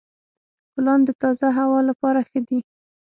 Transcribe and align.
ګلان 0.73 0.99
د 1.05 1.09
تازه 1.21 1.47
هوا 1.57 1.79
لپاره 1.89 2.19
ښه 2.29 2.39
دي. 2.47 2.59